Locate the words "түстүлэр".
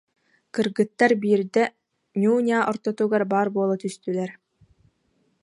3.81-4.31